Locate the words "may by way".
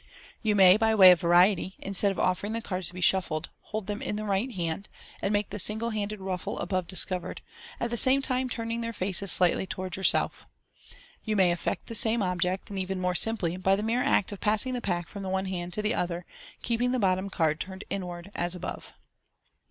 0.55-1.11